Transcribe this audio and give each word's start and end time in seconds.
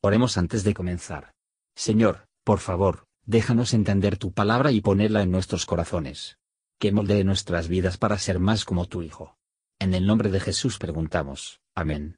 Oremos 0.00 0.38
antes 0.38 0.62
de 0.62 0.74
comenzar. 0.74 1.32
Señor, 1.74 2.28
por 2.44 2.60
favor, 2.60 3.06
déjanos 3.26 3.74
entender 3.74 4.16
tu 4.16 4.32
palabra 4.32 4.70
y 4.70 4.80
ponerla 4.80 5.22
en 5.22 5.32
nuestros 5.32 5.66
corazones. 5.66 6.38
Que 6.78 6.92
moldee 6.92 7.24
nuestras 7.24 7.66
vidas 7.66 7.98
para 7.98 8.16
ser 8.18 8.38
más 8.38 8.64
como 8.64 8.86
tu 8.86 9.02
Hijo. 9.02 9.36
En 9.80 9.94
el 9.94 10.06
nombre 10.06 10.30
de 10.30 10.38
Jesús 10.38 10.78
preguntamos. 10.78 11.60
Amén. 11.74 12.16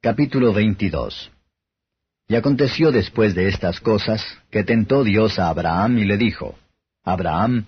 Capítulo 0.00 0.54
22 0.54 1.30
Y 2.28 2.36
aconteció 2.36 2.90
después 2.90 3.34
de 3.34 3.48
estas 3.48 3.80
cosas, 3.80 4.24
que 4.50 4.64
tentó 4.64 5.04
Dios 5.04 5.38
a 5.38 5.50
Abraham 5.50 5.98
y 5.98 6.06
le 6.06 6.16
dijo, 6.16 6.58
Abraham, 7.04 7.66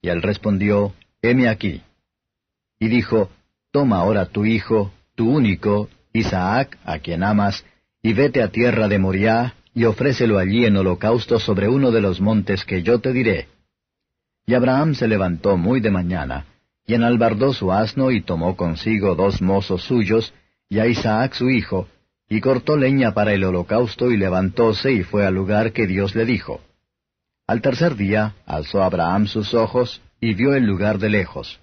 y 0.00 0.08
él 0.08 0.22
respondió, 0.22 0.94
heme 1.20 1.48
aquí. 1.48 1.82
Y 2.78 2.88
dijo, 2.88 3.30
Toma 3.70 3.98
ahora 3.98 4.26
tu 4.26 4.46
hijo, 4.46 4.92
tu 5.14 5.28
único, 5.30 5.90
Isaac, 6.12 6.78
a 6.84 7.00
quien 7.00 7.22
amas, 7.22 7.64
y 8.04 8.12
vete 8.12 8.42
a 8.42 8.48
tierra 8.48 8.86
de 8.86 8.98
Moriah, 8.98 9.54
y 9.72 9.86
ofrécelo 9.86 10.38
allí 10.38 10.66
en 10.66 10.76
holocausto 10.76 11.38
sobre 11.38 11.68
uno 11.68 11.90
de 11.90 12.02
los 12.02 12.20
montes 12.20 12.62
que 12.66 12.82
yo 12.82 13.00
te 13.00 13.14
diré. 13.14 13.48
Y 14.44 14.52
Abraham 14.52 14.94
se 14.94 15.08
levantó 15.08 15.56
muy 15.56 15.80
de 15.80 15.90
mañana, 15.90 16.44
y 16.86 16.92
enalbardó 16.92 17.54
su 17.54 17.72
asno 17.72 18.10
y 18.10 18.20
tomó 18.20 18.58
consigo 18.58 19.14
dos 19.14 19.40
mozos 19.40 19.84
suyos, 19.84 20.34
y 20.68 20.80
a 20.80 20.86
Isaac 20.86 21.32
su 21.32 21.48
hijo, 21.48 21.88
y 22.28 22.42
cortó 22.42 22.76
leña 22.76 23.14
para 23.14 23.32
el 23.32 23.42
holocausto 23.42 24.10
y 24.10 24.18
levantóse 24.18 24.92
y 24.92 25.02
fue 25.02 25.24
al 25.24 25.34
lugar 25.34 25.72
que 25.72 25.86
Dios 25.86 26.14
le 26.14 26.26
dijo. 26.26 26.60
Al 27.46 27.62
tercer 27.62 27.96
día 27.96 28.34
alzó 28.44 28.82
Abraham 28.82 29.28
sus 29.28 29.54
ojos 29.54 30.02
y 30.20 30.34
vio 30.34 30.54
el 30.54 30.64
lugar 30.64 30.98
de 30.98 31.08
lejos. 31.08 31.58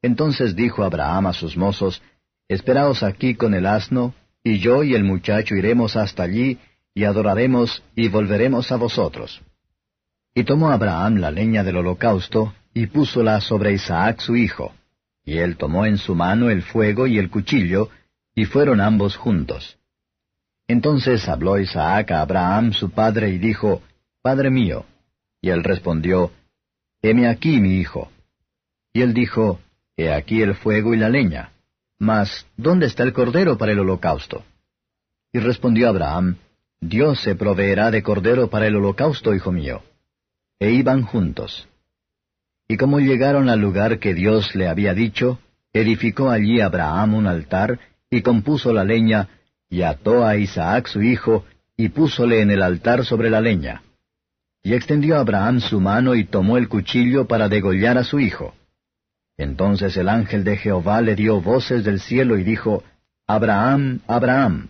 Entonces 0.00 0.56
dijo 0.56 0.82
Abraham 0.82 1.26
a 1.26 1.32
sus 1.34 1.58
mozos, 1.58 2.00
Esperaos 2.48 3.02
aquí 3.02 3.34
con 3.34 3.52
el 3.52 3.66
asno, 3.66 4.14
y 4.42 4.58
yo 4.58 4.82
y 4.82 4.94
el 4.94 5.04
muchacho 5.04 5.54
iremos 5.54 5.96
hasta 5.96 6.22
allí, 6.22 6.58
y 6.94 7.04
adoraremos, 7.04 7.82
y 7.94 8.08
volveremos 8.08 8.72
a 8.72 8.76
vosotros. 8.76 9.40
Y 10.34 10.44
tomó 10.44 10.70
Abraham 10.70 11.16
la 11.16 11.30
leña 11.30 11.64
del 11.64 11.76
holocausto, 11.76 12.54
y 12.74 12.86
púsola 12.86 13.40
sobre 13.40 13.72
Isaac 13.72 14.20
su 14.20 14.36
hijo. 14.36 14.74
Y 15.24 15.38
él 15.38 15.56
tomó 15.56 15.84
en 15.86 15.98
su 15.98 16.14
mano 16.14 16.50
el 16.50 16.62
fuego 16.62 17.06
y 17.06 17.18
el 17.18 17.30
cuchillo, 17.30 17.90
y 18.34 18.44
fueron 18.44 18.80
ambos 18.80 19.16
juntos. 19.16 19.78
Entonces 20.66 21.28
habló 21.28 21.58
Isaac 21.58 22.10
a 22.12 22.20
Abraham 22.20 22.72
su 22.72 22.90
padre, 22.90 23.30
y 23.30 23.38
dijo, 23.38 23.82
Padre 24.22 24.50
mío. 24.50 24.84
Y 25.40 25.50
él 25.50 25.62
respondió, 25.64 26.32
Heme 27.02 27.28
aquí, 27.28 27.60
mi 27.60 27.76
hijo. 27.76 28.10
Y 28.92 29.02
él 29.02 29.14
dijo, 29.14 29.60
He 29.96 30.12
aquí 30.12 30.42
el 30.42 30.54
fuego 30.54 30.94
y 30.94 30.96
la 30.98 31.08
leña 31.08 31.52
mas, 31.98 32.46
¿dónde 32.56 32.86
está 32.86 33.02
el 33.02 33.12
cordero 33.12 33.58
para 33.58 33.72
el 33.72 33.80
holocausto? 33.80 34.44
Y 35.32 35.40
respondió 35.40 35.88
Abraham, 35.88 36.36
Dios 36.80 37.20
se 37.20 37.34
proveerá 37.34 37.90
de 37.90 38.02
cordero 38.02 38.48
para 38.48 38.66
el 38.66 38.76
holocausto, 38.76 39.34
hijo 39.34 39.50
mío. 39.50 39.82
E 40.60 40.70
iban 40.70 41.02
juntos. 41.02 41.68
Y 42.68 42.76
como 42.76 43.00
llegaron 43.00 43.48
al 43.48 43.60
lugar 43.60 43.98
que 43.98 44.14
Dios 44.14 44.54
le 44.54 44.68
había 44.68 44.94
dicho, 44.94 45.40
edificó 45.72 46.30
allí 46.30 46.60
Abraham 46.60 47.14
un 47.14 47.26
altar, 47.26 47.80
y 48.10 48.22
compuso 48.22 48.72
la 48.72 48.84
leña, 48.84 49.28
y 49.68 49.82
ató 49.82 50.24
a 50.24 50.36
Isaac 50.36 50.86
su 50.86 51.02
hijo, 51.02 51.44
y 51.76 51.88
púsole 51.88 52.40
en 52.40 52.50
el 52.50 52.62
altar 52.62 53.04
sobre 53.04 53.30
la 53.30 53.40
leña. 53.40 53.82
Y 54.62 54.74
extendió 54.74 55.16
Abraham 55.18 55.60
su 55.60 55.80
mano 55.80 56.14
y 56.14 56.24
tomó 56.24 56.58
el 56.58 56.68
cuchillo 56.68 57.26
para 57.26 57.48
degollar 57.48 57.98
a 57.98 58.04
su 58.04 58.20
hijo. 58.20 58.54
Entonces 59.38 59.96
el 59.96 60.08
ángel 60.08 60.42
de 60.42 60.56
Jehová 60.56 61.00
le 61.00 61.14
dio 61.14 61.40
voces 61.40 61.84
del 61.84 62.00
cielo 62.00 62.36
y 62.36 62.42
dijo, 62.42 62.82
Abraham, 63.26 64.00
Abraham. 64.08 64.68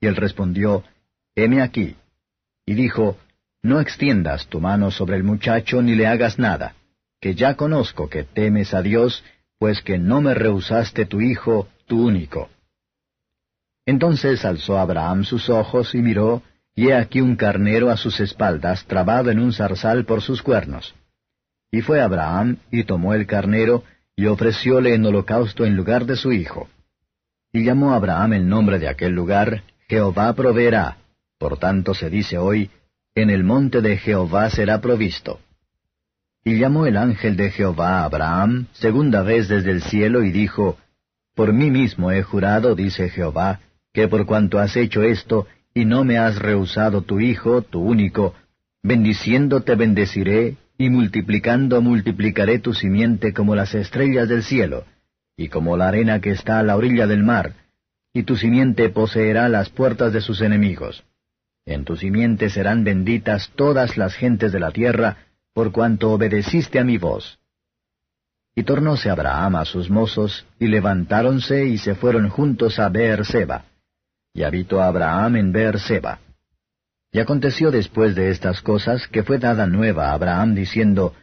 Y 0.00 0.06
él 0.06 0.16
respondió, 0.16 0.82
Heme 1.36 1.60
aquí. 1.60 1.94
Y 2.64 2.74
dijo, 2.74 3.18
No 3.62 3.80
extiendas 3.80 4.46
tu 4.46 4.60
mano 4.60 4.90
sobre 4.90 5.16
el 5.16 5.24
muchacho 5.24 5.82
ni 5.82 5.94
le 5.94 6.06
hagas 6.06 6.38
nada, 6.38 6.74
que 7.20 7.34
ya 7.34 7.54
conozco 7.54 8.08
que 8.08 8.24
temes 8.24 8.72
a 8.72 8.82
Dios, 8.82 9.22
pues 9.58 9.82
que 9.82 9.98
no 9.98 10.22
me 10.22 10.34
rehusaste 10.34 11.04
tu 11.04 11.20
hijo, 11.20 11.68
tu 11.86 12.06
único. 12.06 12.48
Entonces 13.84 14.44
alzó 14.44 14.78
Abraham 14.78 15.24
sus 15.24 15.50
ojos 15.50 15.94
y 15.94 15.98
miró, 15.98 16.42
y 16.74 16.88
he 16.88 16.94
aquí 16.94 17.20
un 17.20 17.36
carnero 17.36 17.90
a 17.90 17.96
sus 17.96 18.20
espaldas, 18.20 18.84
trabado 18.84 19.30
en 19.30 19.40
un 19.40 19.52
zarzal 19.52 20.04
por 20.04 20.22
sus 20.22 20.42
cuernos. 20.42 20.94
Y 21.70 21.82
fue 21.82 22.00
Abraham, 22.00 22.58
y 22.70 22.84
tomó 22.84 23.14
el 23.14 23.26
carnero, 23.26 23.82
y 24.18 24.26
ofrecióle 24.26 24.94
en 24.94 25.06
holocausto 25.06 25.64
en 25.64 25.76
lugar 25.76 26.04
de 26.04 26.16
su 26.16 26.32
hijo. 26.32 26.68
Y 27.52 27.62
llamó 27.62 27.94
Abraham 27.94 28.32
el 28.32 28.48
nombre 28.48 28.80
de 28.80 28.88
aquel 28.88 29.12
lugar, 29.12 29.62
Jehová 29.88 30.32
proveerá. 30.32 30.96
Por 31.38 31.58
tanto 31.58 31.94
se 31.94 32.10
dice 32.10 32.36
hoy, 32.36 32.68
en 33.14 33.30
el 33.30 33.44
monte 33.44 33.80
de 33.80 33.96
Jehová 33.96 34.50
será 34.50 34.80
provisto. 34.80 35.38
Y 36.42 36.58
llamó 36.58 36.86
el 36.86 36.96
ángel 36.96 37.36
de 37.36 37.52
Jehová 37.52 38.00
a 38.00 38.06
Abraham 38.06 38.66
segunda 38.72 39.22
vez 39.22 39.46
desde 39.46 39.70
el 39.70 39.82
cielo 39.82 40.24
y 40.24 40.32
dijo, 40.32 40.78
Por 41.36 41.52
mí 41.52 41.70
mismo 41.70 42.10
he 42.10 42.24
jurado, 42.24 42.74
dice 42.74 43.10
Jehová, 43.10 43.60
que 43.92 44.08
por 44.08 44.26
cuanto 44.26 44.58
has 44.58 44.76
hecho 44.76 45.04
esto, 45.04 45.46
y 45.72 45.84
no 45.84 46.02
me 46.02 46.18
has 46.18 46.40
rehusado 46.40 47.02
tu 47.02 47.20
hijo, 47.20 47.62
tu 47.62 47.80
único, 47.80 48.34
bendiciendo 48.82 49.60
te 49.60 49.76
bendeciré, 49.76 50.56
y 50.78 50.90
multiplicando 50.90 51.82
multiplicaré 51.82 52.60
tu 52.60 52.72
simiente 52.72 53.32
como 53.34 53.56
las 53.56 53.74
estrellas 53.74 54.28
del 54.28 54.44
cielo, 54.44 54.84
y 55.36 55.48
como 55.48 55.76
la 55.76 55.88
arena 55.88 56.20
que 56.20 56.30
está 56.30 56.60
a 56.60 56.62
la 56.62 56.76
orilla 56.76 57.08
del 57.08 57.24
mar, 57.24 57.54
y 58.12 58.22
tu 58.22 58.36
simiente 58.36 58.88
poseerá 58.88 59.48
las 59.48 59.70
puertas 59.70 60.12
de 60.12 60.20
sus 60.20 60.40
enemigos. 60.40 61.04
En 61.66 61.84
tu 61.84 61.96
simiente 61.96 62.48
serán 62.48 62.84
benditas 62.84 63.50
todas 63.56 63.96
las 63.96 64.14
gentes 64.14 64.52
de 64.52 64.60
la 64.60 64.70
tierra, 64.70 65.18
por 65.52 65.72
cuanto 65.72 66.12
obedeciste 66.12 66.78
a 66.78 66.84
mi 66.84 66.96
voz. 66.96 67.40
Y 68.54 68.62
tornóse 68.62 69.10
Abraham 69.10 69.56
a 69.56 69.64
sus 69.64 69.90
mozos, 69.90 70.46
y 70.60 70.68
levantáronse 70.68 71.66
y 71.66 71.78
se 71.78 71.96
fueron 71.96 72.28
juntos 72.28 72.78
a 72.78 72.88
Beer-seba. 72.88 73.64
Y 74.32 74.44
habitó 74.44 74.80
Abraham 74.80 75.36
en 75.36 75.52
Beer-seba. 75.52 76.20
Y 77.10 77.20
aconteció 77.20 77.70
después 77.70 78.14
de 78.14 78.30
estas 78.30 78.60
cosas 78.60 79.08
que 79.08 79.22
fue 79.22 79.38
dada 79.38 79.66
nueva 79.66 80.10
a 80.10 80.12
Abraham 80.12 80.54
diciendo, 80.54 81.14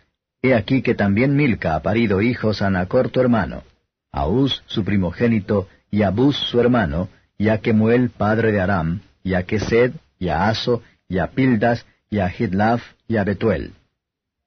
He 0.41 0.53
aquí 0.53 0.81
que 0.81 0.95
también 0.95 1.35
Milca 1.35 1.75
ha 1.75 1.81
parido 1.81 2.21
hijos 2.21 2.61
a 2.61 2.69
Nacor 2.69 3.09
tu 3.09 3.19
hermano, 3.19 3.63
a 4.11 4.27
Uz 4.27 4.63
su 4.67 4.83
primogénito, 4.83 5.67
y 5.91 6.03
a 6.03 6.09
Bus 6.09 6.35
su 6.35 6.59
hermano, 6.59 7.09
y 7.37 7.49
a 7.49 7.59
Kemuel 7.59 8.09
padre 8.09 8.51
de 8.51 8.61
Aram, 8.61 9.01
y 9.23 9.33
a 9.33 9.43
Kesed, 9.43 9.93
y 10.19 10.29
a 10.29 10.47
Aso, 10.47 10.83
y 11.07 11.19
a 11.19 11.27
Pildas, 11.27 11.85
y 12.09 12.19
a 12.19 12.31
Hidlaf, 12.31 12.81
y 13.07 13.17
a 13.17 13.23
Betuel. 13.23 13.73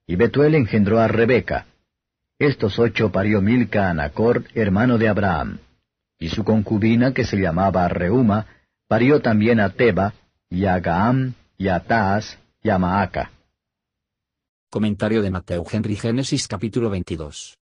Y 0.06 0.16
Betuel 0.16 0.54
engendró 0.54 0.98
a 1.00 1.08
Rebeca. 1.08 1.66
Estos 2.38 2.78
ocho 2.78 3.10
parió 3.12 3.40
Milca 3.40 3.90
a 3.90 3.94
Nacor, 3.94 4.44
hermano 4.54 4.98
de 4.98 5.08
Abraham. 5.08 5.58
Y 6.18 6.28
su 6.30 6.44
concubina, 6.44 7.12
que 7.12 7.24
se 7.24 7.36
llamaba 7.36 7.88
Reuma, 7.88 8.46
parió 8.88 9.20
también 9.20 9.60
a 9.60 9.70
Teba, 9.70 10.14
y 10.50 10.64
a 10.64 10.80
y 11.58 11.68
a 12.70 12.78
Maaca. 12.78 13.32
Comentario 14.70 15.20
de 15.20 15.30
Mateo 15.30 15.62
Henry 15.70 15.94
Génesis 15.94 16.48
capítulo 16.48 16.88
22. 16.88 17.58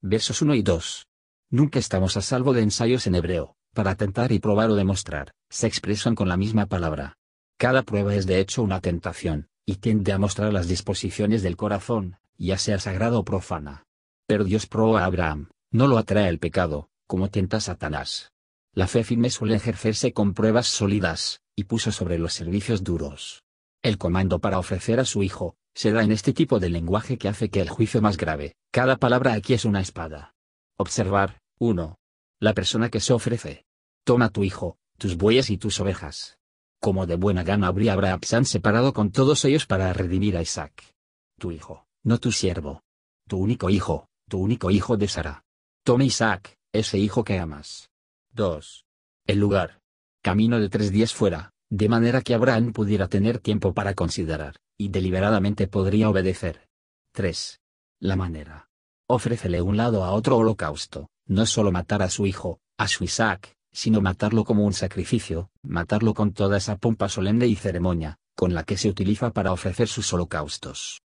Versos 0.00 0.40
1 0.40 0.54
y 0.54 0.62
2. 0.62 1.06
Nunca 1.50 1.78
estamos 1.78 2.16
a 2.16 2.22
salvo 2.22 2.54
de 2.54 2.62
ensayos 2.62 3.06
en 3.06 3.16
hebreo, 3.16 3.56
para 3.74 3.94
tentar 3.94 4.32
y 4.32 4.38
probar 4.38 4.70
o 4.70 4.74
demostrar, 4.74 5.32
se 5.50 5.66
expresan 5.66 6.14
con 6.14 6.30
la 6.30 6.38
misma 6.38 6.64
palabra. 6.64 7.18
Cada 7.58 7.82
prueba 7.82 8.14
es 8.14 8.24
de 8.24 8.40
hecho 8.40 8.62
una 8.62 8.80
tentación, 8.80 9.48
y 9.66 9.74
tiende 9.74 10.12
a 10.12 10.18
mostrar 10.18 10.50
las 10.50 10.66
disposiciones 10.66 11.42
del 11.42 11.58
corazón, 11.58 12.16
ya 12.38 12.56
sea 12.56 12.78
sagrada 12.78 13.18
o 13.18 13.24
profana. 13.26 13.84
Pero 14.26 14.44
Dios 14.44 14.66
probó 14.66 14.96
a 14.96 15.04
Abraham, 15.04 15.50
no 15.70 15.88
lo 15.88 15.98
atrae 15.98 16.30
el 16.30 16.38
pecado, 16.38 16.88
como 17.06 17.28
tienta 17.28 17.60
Satanás. 17.60 18.32
La 18.72 18.86
fe 18.86 19.04
firme 19.04 19.28
suele 19.28 19.56
ejercerse 19.56 20.14
con 20.14 20.32
pruebas 20.32 20.66
sólidas, 20.66 21.43
y 21.56 21.64
puso 21.64 21.92
sobre 21.92 22.18
los 22.18 22.32
servicios 22.32 22.82
duros. 22.82 23.42
El 23.82 23.98
comando 23.98 24.38
para 24.38 24.58
ofrecer 24.58 25.00
a 25.00 25.04
su 25.04 25.22
hijo, 25.22 25.56
se 25.74 25.92
da 25.92 26.02
en 26.02 26.12
este 26.12 26.32
tipo 26.32 26.60
de 26.60 26.70
lenguaje 26.70 27.18
que 27.18 27.28
hace 27.28 27.50
que 27.50 27.60
el 27.60 27.68
juicio 27.68 28.00
más 28.00 28.16
grave, 28.16 28.54
cada 28.70 28.96
palabra 28.96 29.34
aquí 29.34 29.54
es 29.54 29.64
una 29.64 29.80
espada. 29.80 30.34
Observar, 30.76 31.40
1. 31.58 31.98
La 32.40 32.54
persona 32.54 32.88
que 32.88 33.00
se 33.00 33.12
ofrece. 33.12 33.64
Toma 34.04 34.30
tu 34.30 34.44
hijo, 34.44 34.78
tus 34.98 35.16
bueyes 35.16 35.50
y 35.50 35.58
tus 35.58 35.80
ovejas. 35.80 36.38
Como 36.80 37.06
de 37.06 37.16
buena 37.16 37.42
gana 37.42 37.68
habría 37.68 37.94
Abraham 37.94 38.44
separado 38.44 38.92
con 38.92 39.10
todos 39.10 39.44
ellos 39.44 39.66
para 39.66 39.92
redimir 39.92 40.36
a 40.36 40.42
Isaac. 40.42 40.94
Tu 41.38 41.52
hijo, 41.52 41.86
no 42.02 42.18
tu 42.18 42.32
siervo. 42.32 42.82
Tu 43.26 43.38
único 43.38 43.70
hijo, 43.70 44.08
tu 44.28 44.38
único 44.38 44.70
hijo 44.70 44.96
de 44.96 45.08
Sara. 45.08 45.44
Toma 45.82 46.04
Isaac, 46.04 46.58
ese 46.72 46.98
hijo 46.98 47.24
que 47.24 47.38
amas. 47.38 47.90
2. 48.32 48.84
El 49.26 49.38
lugar, 49.38 49.80
camino 50.24 50.58
de 50.58 50.70
tres 50.70 50.90
días 50.90 51.12
fuera, 51.12 51.52
de 51.68 51.86
manera 51.86 52.22
que 52.22 52.32
Abraham 52.32 52.72
pudiera 52.72 53.08
tener 53.08 53.40
tiempo 53.40 53.74
para 53.74 53.92
considerar, 53.92 54.56
y 54.78 54.88
deliberadamente 54.88 55.68
podría 55.68 56.08
obedecer. 56.08 56.66
3. 57.12 57.60
La 58.00 58.16
manera. 58.16 58.70
Ofrécele 59.06 59.60
un 59.60 59.76
lado 59.76 60.02
a 60.02 60.12
otro 60.12 60.38
holocausto, 60.38 61.10
no 61.26 61.44
solo 61.44 61.70
matar 61.70 62.02
a 62.02 62.08
su 62.08 62.24
hijo, 62.24 62.58
a 62.78 62.88
su 62.88 63.04
Isaac, 63.04 63.54
sino 63.70 64.00
matarlo 64.00 64.44
como 64.44 64.64
un 64.64 64.72
sacrificio, 64.72 65.50
matarlo 65.62 66.14
con 66.14 66.32
toda 66.32 66.56
esa 66.56 66.78
pompa 66.78 67.10
solemne 67.10 67.46
y 67.46 67.54
ceremonia, 67.54 68.16
con 68.34 68.54
la 68.54 68.64
que 68.64 68.78
se 68.78 68.88
utiliza 68.88 69.30
para 69.30 69.52
ofrecer 69.52 69.88
sus 69.88 70.10
holocaustos. 70.14 71.02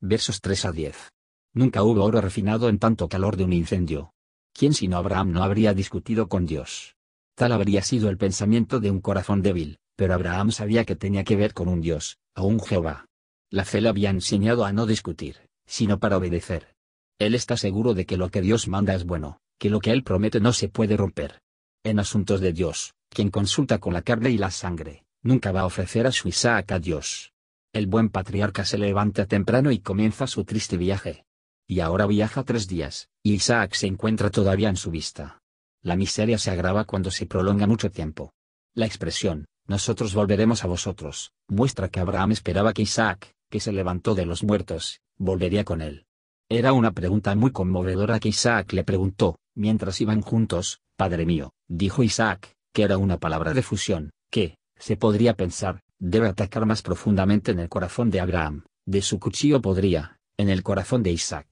Versos 0.00 0.40
3 0.40 0.64
a 0.64 0.72
10. 0.72 1.12
Nunca 1.52 1.82
hubo 1.82 2.02
oro 2.02 2.22
refinado 2.22 2.70
en 2.70 2.78
tanto 2.78 3.06
calor 3.06 3.36
de 3.36 3.44
un 3.44 3.52
incendio. 3.52 4.14
¿Quién 4.54 4.72
sino 4.72 4.96
Abraham 4.96 5.32
no 5.32 5.42
habría 5.42 5.74
discutido 5.74 6.30
con 6.30 6.46
Dios? 6.46 6.95
Tal 7.36 7.52
habría 7.52 7.82
sido 7.82 8.08
el 8.08 8.16
pensamiento 8.16 8.80
de 8.80 8.90
un 8.90 9.02
corazón 9.02 9.42
débil, 9.42 9.78
pero 9.94 10.14
Abraham 10.14 10.52
sabía 10.52 10.86
que 10.86 10.96
tenía 10.96 11.22
que 11.22 11.36
ver 11.36 11.52
con 11.52 11.68
un 11.68 11.82
Dios, 11.82 12.18
a 12.34 12.42
un 12.42 12.58
Jehová. 12.58 13.08
La 13.50 13.66
fe 13.66 13.82
le 13.82 13.90
había 13.90 14.08
enseñado 14.08 14.64
a 14.64 14.72
no 14.72 14.86
discutir, 14.86 15.36
sino 15.66 15.98
para 15.98 16.16
obedecer. 16.16 16.74
Él 17.18 17.34
está 17.34 17.58
seguro 17.58 17.92
de 17.92 18.06
que 18.06 18.16
lo 18.16 18.30
que 18.30 18.40
Dios 18.40 18.68
manda 18.68 18.94
es 18.94 19.04
bueno, 19.04 19.38
que 19.58 19.68
lo 19.68 19.80
que 19.80 19.90
Él 19.90 20.02
promete 20.02 20.40
no 20.40 20.54
se 20.54 20.70
puede 20.70 20.96
romper. 20.96 21.42
En 21.84 21.98
asuntos 21.98 22.40
de 22.40 22.54
Dios, 22.54 22.94
quien 23.10 23.30
consulta 23.30 23.80
con 23.80 23.92
la 23.92 24.00
carne 24.00 24.30
y 24.30 24.38
la 24.38 24.50
sangre, 24.50 25.04
nunca 25.22 25.52
va 25.52 25.60
a 25.60 25.66
ofrecer 25.66 26.06
a 26.06 26.12
su 26.12 26.28
Isaac 26.28 26.72
a 26.72 26.78
Dios. 26.78 27.34
El 27.74 27.86
buen 27.86 28.08
patriarca 28.08 28.64
se 28.64 28.78
levanta 28.78 29.26
temprano 29.26 29.70
y 29.70 29.80
comienza 29.80 30.26
su 30.26 30.44
triste 30.44 30.78
viaje. 30.78 31.26
Y 31.68 31.80
ahora 31.80 32.06
viaja 32.06 32.44
tres 32.44 32.66
días, 32.66 33.10
y 33.22 33.34
Isaac 33.34 33.74
se 33.74 33.88
encuentra 33.88 34.30
todavía 34.30 34.70
en 34.70 34.76
su 34.76 34.90
vista. 34.90 35.42
La 35.86 35.94
miseria 35.94 36.36
se 36.36 36.50
agrava 36.50 36.82
cuando 36.82 37.12
se 37.12 37.26
prolonga 37.26 37.68
mucho 37.68 37.92
tiempo. 37.92 38.32
La 38.74 38.86
expresión, 38.86 39.46
nosotros 39.68 40.14
volveremos 40.14 40.64
a 40.64 40.66
vosotros, 40.66 41.30
muestra 41.46 41.90
que 41.90 42.00
Abraham 42.00 42.32
esperaba 42.32 42.72
que 42.72 42.82
Isaac, 42.82 43.36
que 43.48 43.60
se 43.60 43.70
levantó 43.70 44.16
de 44.16 44.26
los 44.26 44.42
muertos, 44.42 45.00
volvería 45.16 45.62
con 45.62 45.82
él. 45.82 46.04
Era 46.48 46.72
una 46.72 46.90
pregunta 46.90 47.32
muy 47.36 47.52
conmovedora 47.52 48.18
que 48.18 48.30
Isaac 48.30 48.72
le 48.72 48.82
preguntó, 48.82 49.38
mientras 49.54 50.00
iban 50.00 50.22
juntos, 50.22 50.80
Padre 50.96 51.24
mío, 51.24 51.52
dijo 51.68 52.02
Isaac, 52.02 52.56
que 52.74 52.82
era 52.82 52.98
una 52.98 53.18
palabra 53.18 53.54
de 53.54 53.62
fusión, 53.62 54.10
que, 54.28 54.56
se 54.76 54.96
podría 54.96 55.34
pensar, 55.34 55.84
debe 56.00 56.26
atacar 56.26 56.66
más 56.66 56.82
profundamente 56.82 57.52
en 57.52 57.60
el 57.60 57.68
corazón 57.68 58.10
de 58.10 58.18
Abraham, 58.18 58.64
de 58.86 59.02
su 59.02 59.20
cuchillo 59.20 59.62
podría, 59.62 60.18
en 60.36 60.48
el 60.48 60.64
corazón 60.64 61.04
de 61.04 61.12
Isaac. 61.12 61.46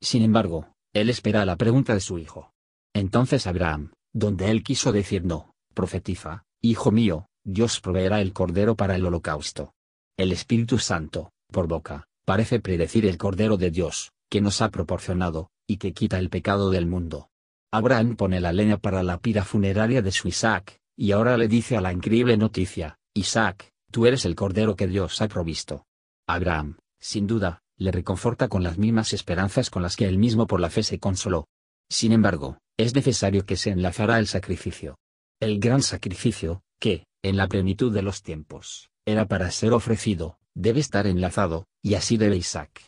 Sin 0.00 0.22
embargo, 0.22 0.72
él 0.94 1.10
espera 1.10 1.44
la 1.44 1.56
pregunta 1.56 1.92
de 1.92 2.00
su 2.00 2.16
hijo. 2.16 2.54
Entonces 2.96 3.46
Abraham, 3.46 3.92
donde 4.14 4.50
él 4.50 4.62
quiso 4.62 4.90
decir 4.90 5.22
no, 5.22 5.52
profetiza, 5.74 6.44
Hijo 6.62 6.90
mío, 6.90 7.26
Dios 7.44 7.78
proveerá 7.78 8.22
el 8.22 8.32
cordero 8.32 8.74
para 8.74 8.96
el 8.96 9.04
holocausto. 9.04 9.74
El 10.16 10.32
Espíritu 10.32 10.78
Santo, 10.78 11.30
por 11.52 11.68
boca, 11.68 12.06
parece 12.24 12.58
predecir 12.58 13.04
el 13.04 13.18
cordero 13.18 13.58
de 13.58 13.70
Dios, 13.70 14.12
que 14.30 14.40
nos 14.40 14.62
ha 14.62 14.70
proporcionado, 14.70 15.50
y 15.68 15.76
que 15.76 15.92
quita 15.92 16.18
el 16.18 16.30
pecado 16.30 16.70
del 16.70 16.86
mundo. 16.86 17.28
Abraham 17.70 18.16
pone 18.16 18.40
la 18.40 18.54
leña 18.54 18.78
para 18.78 19.02
la 19.02 19.18
pira 19.18 19.44
funeraria 19.44 20.00
de 20.00 20.10
su 20.10 20.28
Isaac, 20.28 20.80
y 20.96 21.12
ahora 21.12 21.36
le 21.36 21.48
dice 21.48 21.76
a 21.76 21.82
la 21.82 21.92
increíble 21.92 22.38
noticia, 22.38 22.96
Isaac, 23.12 23.74
tú 23.92 24.06
eres 24.06 24.24
el 24.24 24.34
cordero 24.34 24.74
que 24.74 24.86
Dios 24.86 25.20
ha 25.20 25.28
provisto. 25.28 25.84
Abraham, 26.26 26.78
sin 26.98 27.26
duda, 27.26 27.60
le 27.76 27.92
reconforta 27.92 28.48
con 28.48 28.62
las 28.62 28.78
mismas 28.78 29.12
esperanzas 29.12 29.68
con 29.68 29.82
las 29.82 29.96
que 29.96 30.06
él 30.06 30.16
mismo 30.16 30.46
por 30.46 30.60
la 30.60 30.70
fe 30.70 30.82
se 30.82 30.98
consoló. 30.98 31.46
Sin 31.90 32.12
embargo, 32.12 32.58
es 32.76 32.94
necesario 32.94 33.46
que 33.46 33.56
se 33.56 33.70
enlazara 33.70 34.18
el 34.18 34.26
sacrificio. 34.26 34.98
El 35.40 35.60
gran 35.60 35.82
sacrificio, 35.82 36.62
que, 36.80 37.06
en 37.22 37.36
la 37.36 37.46
plenitud 37.46 37.92
de 37.92 38.02
los 38.02 38.22
tiempos, 38.22 38.90
era 39.06 39.26
para 39.26 39.50
ser 39.50 39.72
ofrecido, 39.72 40.38
debe 40.54 40.80
estar 40.80 41.06
enlazado, 41.06 41.66
y 41.82 41.94
así 41.94 42.16
debe 42.16 42.36
Isaac. 42.36 42.82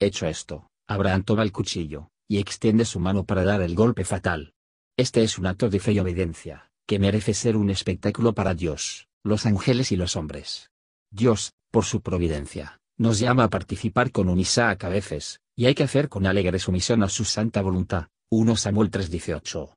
Hecho 0.00 0.26
esto, 0.26 0.68
Abraham 0.88 1.22
toma 1.22 1.42
el 1.42 1.52
cuchillo, 1.52 2.10
y 2.28 2.38
extiende 2.38 2.84
su 2.84 3.00
mano 3.00 3.24
para 3.24 3.44
dar 3.44 3.62
el 3.62 3.74
golpe 3.74 4.04
fatal. 4.04 4.54
Este 4.96 5.22
es 5.22 5.38
un 5.38 5.46
acto 5.46 5.70
de 5.70 5.80
fe 5.80 5.92
y 5.92 6.00
obediencia, 6.00 6.70
que 6.86 6.98
merece 6.98 7.34
ser 7.34 7.56
un 7.56 7.70
espectáculo 7.70 8.34
para 8.34 8.54
Dios, 8.54 9.08
los 9.24 9.46
ángeles 9.46 9.92
y 9.92 9.96
los 9.96 10.16
hombres. 10.16 10.70
Dios, 11.10 11.52
por 11.70 11.84
su 11.84 12.02
providencia, 12.02 12.80
nos 12.98 13.18
llama 13.18 13.44
a 13.44 13.50
participar 13.50 14.10
con 14.10 14.28
un 14.28 14.38
Isaac 14.38 14.84
a 14.84 14.88
veces, 14.88 15.40
y 15.56 15.66
hay 15.66 15.74
que 15.74 15.84
hacer 15.84 16.08
con 16.08 16.26
alegre 16.26 16.58
sumisión 16.58 17.02
a 17.02 17.08
su 17.08 17.24
santa 17.24 17.62
voluntad. 17.62 18.08
1 18.34 18.56
Samuel 18.56 18.90
3:18. 18.90 19.74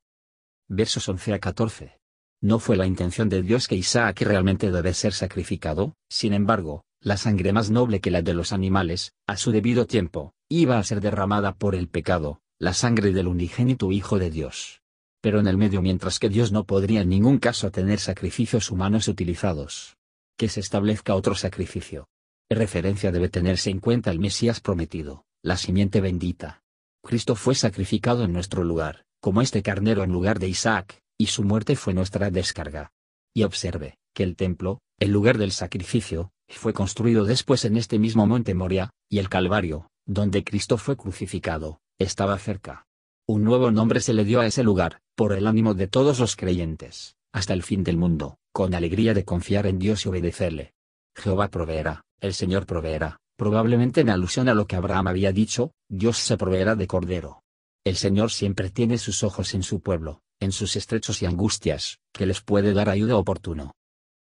Versos 0.69 1.09
11 1.09 1.33
a 1.33 1.39
14. 1.39 1.99
No 2.41 2.59
fue 2.59 2.77
la 2.77 2.85
intención 2.85 3.27
de 3.27 3.41
Dios 3.41 3.67
que 3.67 3.75
Isaac 3.75 4.21
realmente 4.21 4.71
debe 4.71 4.93
ser 4.93 5.11
sacrificado, 5.11 5.93
sin 6.09 6.31
embargo, 6.31 6.85
la 7.01 7.17
sangre 7.17 7.51
más 7.51 7.69
noble 7.69 7.99
que 7.99 8.11
la 8.11 8.21
de 8.21 8.33
los 8.33 8.53
animales, 8.53 9.11
a 9.27 9.35
su 9.35 9.51
debido 9.51 9.87
tiempo, 9.87 10.31
iba 10.47 10.79
a 10.79 10.83
ser 10.85 11.01
derramada 11.01 11.53
por 11.53 11.75
el 11.75 11.89
pecado, 11.89 12.39
la 12.57 12.73
sangre 12.73 13.11
del 13.11 13.27
unigénito 13.27 13.91
Hijo 13.91 14.19
de 14.19 14.31
Dios. 14.31 14.79
Pero 15.19 15.41
en 15.41 15.47
el 15.47 15.57
medio 15.57 15.81
mientras 15.81 16.17
que 16.17 16.29
Dios 16.29 16.53
no 16.53 16.63
podría 16.63 17.01
en 17.01 17.09
ningún 17.09 17.39
caso 17.39 17.71
tener 17.71 17.99
sacrificios 17.99 18.71
humanos 18.71 19.09
utilizados. 19.09 19.97
Que 20.37 20.47
se 20.47 20.61
establezca 20.61 21.13
otro 21.13 21.35
sacrificio. 21.35 22.07
referencia 22.49 23.11
debe 23.11 23.27
tenerse 23.27 23.69
en 23.69 23.81
cuenta 23.81 24.11
el 24.11 24.19
Mesías 24.19 24.61
prometido, 24.61 25.25
la 25.43 25.57
simiente 25.57 25.99
bendita. 25.99 26.61
Cristo 27.05 27.35
fue 27.35 27.53
sacrificado 27.53 28.23
en 28.23 28.33
nuestro 28.33 28.63
lugar, 28.63 29.05
como 29.21 29.41
este 29.41 29.61
carnero 29.61 30.03
en 30.03 30.11
lugar 30.11 30.39
de 30.39 30.47
Isaac, 30.47 31.03
y 31.19 31.27
su 31.27 31.43
muerte 31.43 31.75
fue 31.75 31.93
nuestra 31.93 32.31
descarga. 32.31 32.91
Y 33.33 33.43
observe, 33.43 33.99
que 34.13 34.23
el 34.23 34.35
templo, 34.35 34.79
el 34.99 35.11
lugar 35.11 35.37
del 35.37 35.51
sacrificio, 35.51 36.31
fue 36.49 36.73
construido 36.73 37.23
después 37.23 37.63
en 37.63 37.77
este 37.77 37.99
mismo 37.99 38.25
monte 38.25 38.55
Moria, 38.55 38.89
y 39.07 39.19
el 39.19 39.29
Calvario, 39.29 39.87
donde 40.07 40.43
Cristo 40.43 40.77
fue 40.77 40.97
crucificado, 40.97 41.79
estaba 41.99 42.37
cerca. 42.39 42.87
Un 43.27 43.43
nuevo 43.43 43.69
nombre 43.69 43.99
se 44.01 44.13
le 44.13 44.25
dio 44.25 44.39
a 44.39 44.47
ese 44.47 44.63
lugar, 44.63 44.99
por 45.15 45.33
el 45.33 45.45
ánimo 45.45 45.75
de 45.75 45.87
todos 45.87 46.19
los 46.19 46.35
creyentes, 46.35 47.15
hasta 47.31 47.53
el 47.53 47.61
fin 47.61 47.83
del 47.83 47.97
mundo, 47.97 48.37
con 48.51 48.73
alegría 48.73 49.13
de 49.13 49.25
confiar 49.25 49.67
en 49.67 49.77
Dios 49.77 50.05
y 50.05 50.09
obedecerle. 50.09 50.73
Jehová 51.15 51.49
proveerá, 51.49 52.03
el 52.19 52.33
Señor 52.33 52.65
proveerá, 52.65 53.19
probablemente 53.37 54.01
en 54.01 54.09
alusión 54.09 54.49
a 54.49 54.53
lo 54.53 54.67
que 54.67 54.75
Abraham 54.75 55.07
había 55.07 55.31
dicho, 55.31 55.71
Dios 55.89 56.17
se 56.17 56.37
proveerá 56.37 56.75
de 56.75 56.87
cordero. 56.87 57.43
El 57.85 57.97
Señor 57.97 58.31
siempre 58.31 58.69
tiene 58.69 58.97
sus 58.97 59.23
ojos 59.23 59.53
en 59.53 59.63
su 59.63 59.81
pueblo, 59.81 60.21
en 60.39 60.51
sus 60.51 60.75
estrechos 60.75 61.21
y 61.21 61.25
angustias, 61.25 61.99
que 62.13 62.25
les 62.25 62.41
puede 62.41 62.73
dar 62.73 62.89
ayuda 62.89 63.17
oportuno. 63.17 63.73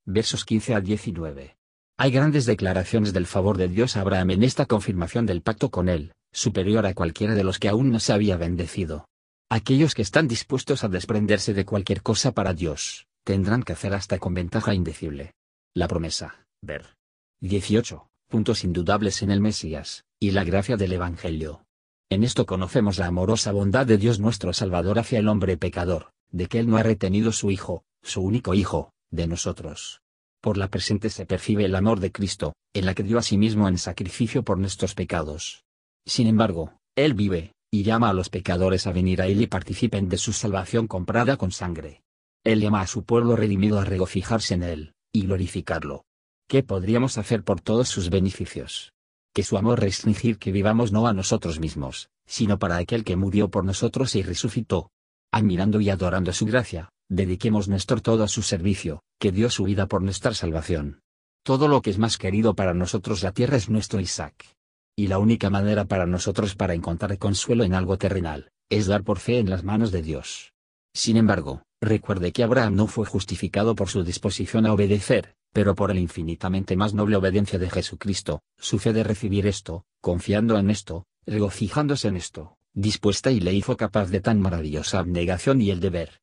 Versos 0.07 0.45
15 0.45 0.75
a 0.75 0.81
19. 0.81 1.57
Hay 1.99 2.11
grandes 2.11 2.47
declaraciones 2.47 3.13
del 3.13 3.27
favor 3.27 3.57
de 3.57 3.69
Dios 3.69 3.97
a 3.97 4.03
Abraham 4.03 4.31
en 4.31 4.43
esta 4.43 4.67
confirmación 4.67 5.27
del 5.27 5.43
pacto 5.43 5.71
con 5.71 5.89
él, 5.89 6.13
superior 6.33 6.87
a 6.87 6.95
cualquiera 6.95 7.35
de 7.35 7.45
los 7.45 7.59
que 7.59 7.69
aún 7.69 7.91
no 7.91 8.01
se 8.01 8.13
había 8.13 8.37
bendecido. 8.37 9.09
Aquellos 9.51 9.95
que 9.95 10.03
están 10.03 10.29
dispuestos 10.29 10.85
a 10.85 10.89
desprenderse 10.89 11.55
de 11.55 11.65
cualquier 11.65 12.03
cosa 12.03 12.33
para 12.33 12.55
Dios, 12.55 13.07
tendrán 13.25 13.63
que 13.63 13.73
hacer 13.73 13.95
hasta 13.95 14.19
con 14.19 14.35
ventaja 14.35 14.75
indecible. 14.75 15.33
La 15.75 15.89
promesa, 15.89 16.47
ver. 16.63 16.97
18. 17.41 18.08
Puntos 18.29 18.63
indudables 18.63 19.23
en 19.23 19.31
el 19.31 19.41
Mesías, 19.41 20.05
y 20.21 20.33
la 20.33 20.45
gracia 20.45 20.77
del 20.77 20.93
Evangelio. 20.93 21.65
En 22.11 22.23
esto 22.23 22.45
conocemos 22.45 22.99
la 22.99 23.07
amorosa 23.07 23.53
bondad 23.53 23.87
de 23.87 23.97
Dios 23.97 24.21
nuestro 24.21 24.53
Salvador 24.53 24.99
hacia 24.99 25.19
el 25.19 25.29
hombre 25.29 25.57
pecador, 25.57 26.11
de 26.31 26.47
que 26.47 26.59
Él 26.59 26.69
no 26.69 26.77
ha 26.77 26.83
retenido 26.83 27.33
su 27.33 27.51
Hijo, 27.51 27.85
su 28.03 28.21
único 28.21 28.53
Hijo, 28.53 28.93
de 29.11 29.27
nosotros. 29.29 30.03
Por 30.43 30.59
la 30.59 30.69
presente 30.69 31.09
se 31.09 31.25
percibe 31.25 31.65
el 31.65 31.75
amor 31.75 32.01
de 32.01 32.13
Cristo, 32.13 32.53
en 32.75 32.85
la 32.85 32.95
que 32.95 33.03
dio 33.03 33.17
a 33.17 33.23
sí 33.23 33.39
mismo 33.39 33.67
en 33.67 33.79
sacrificio 33.79 34.43
por 34.43 34.59
nuestros 34.59 34.95
pecados. 34.95 35.65
Sin 36.05 36.27
embargo, 36.27 36.75
Él 36.97 37.15
vive, 37.15 37.55
y 37.71 37.83
llama 37.83 38.11
a 38.11 38.15
los 38.15 38.29
pecadores 38.29 38.87
a 38.87 38.93
venir 38.93 39.23
a 39.23 39.27
Él 39.27 39.41
y 39.41 39.47
participen 39.47 40.11
de 40.11 40.19
su 40.19 40.35
salvación 40.35 40.87
comprada 40.87 41.39
con 41.39 41.51
sangre. 41.51 42.03
Él 42.45 42.61
llama 42.61 42.83
a 42.83 42.87
su 42.89 43.05
pueblo 43.05 43.37
redimido 43.37 43.81
a 43.81 43.87
regocijarse 43.87 44.53
en 44.53 44.65
Él, 44.65 44.95
y 45.13 45.23
glorificarlo. 45.23 46.05
¿Qué 46.49 46.63
podríamos 46.63 47.19
hacer 47.19 47.45
por 47.45 47.61
todos 47.61 47.89
sus 47.89 48.09
beneficios? 48.09 48.93
que 49.35 49.45
su 49.45 49.57
amor 49.57 49.79
restringir 49.79 50.39
que 50.39 50.51
vivamos 50.51 50.91
no 50.91 51.07
a 51.07 51.13
nosotros 51.13 51.61
mismos, 51.61 52.09
sino 52.27 52.59
para 52.59 52.77
aquel 52.77 53.05
que 53.05 53.15
murió 53.15 53.51
por 53.51 53.65
nosotros 53.65 54.17
y 54.17 54.23
resucitó. 54.23 54.91
Admirando 55.31 55.81
y 55.81 55.91
adorando 55.91 56.33
su 56.33 56.45
gracia, 56.45 56.89
dediquemos 57.09 57.69
nuestro 57.69 58.01
todo 58.01 58.25
a 58.25 58.29
su 58.29 58.43
servicio, 58.43 59.03
que 59.21 59.31
dio 59.31 59.49
su 59.49 59.63
vida 59.63 59.87
por 59.87 60.03
nuestra 60.03 60.35
salvación. 60.35 61.03
Todo 61.45 61.69
lo 61.69 61.83
que 61.83 61.91
es 61.91 61.99
más 61.99 62.19
querido 62.19 62.55
para 62.55 62.75
nosotros 62.75 63.23
la 63.23 63.31
tierra 63.31 63.57
es 63.57 63.69
nuestro 63.69 64.01
Isaac. 64.01 64.57
Y 64.97 65.07
la 65.07 65.21
única 65.21 65.51
manera 65.51 65.85
para 65.85 66.07
nosotros 66.07 66.57
para 66.57 66.75
encontrar 66.75 67.17
consuelo 67.19 67.63
en 67.63 67.75
algo 67.75 67.97
terrenal, 67.97 68.51
es 68.71 68.87
dar 68.87 69.05
por 69.05 69.21
fe 69.21 69.39
en 69.39 69.51
las 69.51 69.63
manos 69.63 69.93
de 69.93 70.03
Dios. 70.03 70.53
Sin 70.93 71.17
embargo, 71.17 71.63
recuerde 71.81 72.33
que 72.33 72.43
Abraham 72.43 72.75
no 72.75 72.87
fue 72.87 73.07
justificado 73.07 73.75
por 73.75 73.89
su 73.89 74.05
disposición 74.05 74.67
a 74.67 74.73
obedecer, 74.73 75.37
pero 75.53 75.75
por 75.75 75.91
el 75.91 75.99
infinitamente 75.99 76.77
más 76.77 76.95
noble 76.95 77.17
obediencia 77.17 77.59
de 77.59 77.71
Jesucristo, 77.71 78.43
su 78.59 78.79
fe 78.79 78.93
de 78.93 79.05
recibir 79.05 79.47
esto, 79.47 79.85
confiando 80.01 80.59
en 80.59 80.71
esto, 80.71 81.07
regocijándose 81.27 82.09
en 82.09 82.17
esto, 82.17 82.57
dispuesta 82.75 83.31
y 83.31 83.41
le 83.41 83.53
hizo 83.53 83.77
capaz 83.77 84.11
de 84.11 84.21
tan 84.21 84.41
maravillosa 84.41 84.99
abnegación 84.99 85.61
y 85.61 85.71
el 85.71 85.81
deber. 85.81 86.21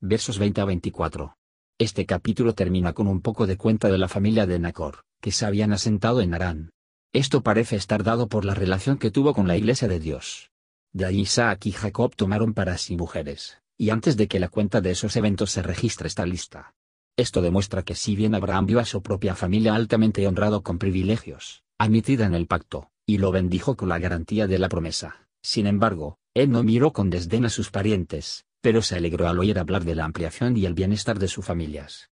Versos 0.00 0.38
20 0.38 0.60
a 0.60 0.64
24. 0.64 1.36
Este 1.78 2.06
capítulo 2.06 2.54
termina 2.54 2.92
con 2.92 3.06
un 3.06 3.22
poco 3.22 3.46
de 3.46 3.56
cuenta 3.56 3.88
de 3.88 3.98
la 3.98 4.08
familia 4.08 4.46
de 4.46 4.58
Nacor, 4.58 5.02
que 5.20 5.32
se 5.32 5.46
habían 5.46 5.72
asentado 5.72 6.20
en 6.20 6.34
Arán. 6.34 6.70
Esto 7.12 7.42
parece 7.42 7.76
estar 7.76 8.04
dado 8.04 8.28
por 8.28 8.44
la 8.44 8.54
relación 8.54 8.98
que 8.98 9.10
tuvo 9.10 9.34
con 9.34 9.48
la 9.48 9.56
iglesia 9.56 9.88
de 9.88 9.98
Dios. 9.98 10.50
De 10.92 11.06
ahí 11.06 11.20
Isaac 11.20 11.66
y 11.66 11.72
Jacob 11.72 12.14
tomaron 12.14 12.54
para 12.54 12.76
sí 12.78 12.96
mujeres, 12.96 13.59
y 13.80 13.88
antes 13.88 14.18
de 14.18 14.28
que 14.28 14.38
la 14.38 14.50
cuenta 14.50 14.82
de 14.82 14.90
esos 14.90 15.16
eventos 15.16 15.52
se 15.52 15.62
registre 15.62 16.06
esta 16.06 16.26
lista. 16.26 16.74
Esto 17.16 17.40
demuestra 17.40 17.82
que 17.82 17.94
si 17.94 18.14
bien 18.14 18.34
Abraham 18.34 18.66
vio 18.66 18.78
a 18.78 18.84
su 18.84 19.02
propia 19.02 19.34
familia 19.34 19.74
altamente 19.74 20.26
honrado 20.26 20.62
con 20.62 20.78
privilegios, 20.78 21.64
admitida 21.78 22.26
en 22.26 22.34
el 22.34 22.46
pacto, 22.46 22.90
y 23.06 23.16
lo 23.16 23.32
bendijo 23.32 23.78
con 23.78 23.88
la 23.88 23.98
garantía 23.98 24.46
de 24.46 24.58
la 24.58 24.68
promesa, 24.68 25.26
sin 25.42 25.66
embargo, 25.66 26.18
él 26.34 26.50
no 26.50 26.62
miró 26.62 26.92
con 26.92 27.08
desdén 27.08 27.46
a 27.46 27.48
sus 27.48 27.70
parientes, 27.70 28.44
pero 28.60 28.82
se 28.82 28.96
alegró 28.96 29.28
al 29.28 29.38
oír 29.38 29.58
hablar 29.58 29.84
de 29.86 29.94
la 29.94 30.04
ampliación 30.04 30.58
y 30.58 30.66
el 30.66 30.74
bienestar 30.74 31.18
de 31.18 31.28
sus 31.28 31.46
familias. 31.46 32.10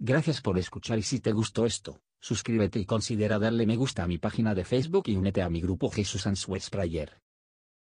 Gracias 0.00 0.40
por 0.40 0.58
escuchar 0.58 0.98
y 0.98 1.02
si 1.02 1.20
te 1.20 1.30
gustó 1.30 1.66
esto, 1.66 2.00
suscríbete 2.18 2.80
y 2.80 2.84
considera 2.84 3.38
darle 3.38 3.64
me 3.64 3.76
gusta 3.76 4.02
a 4.02 4.08
mi 4.08 4.18
página 4.18 4.56
de 4.56 4.64
Facebook 4.64 5.04
y 5.06 5.14
únete 5.14 5.40
a 5.40 5.50
mi 5.50 5.60
grupo 5.60 5.88
Jesús 5.88 6.26
Answers 6.26 6.68
Prayer. 6.68 7.20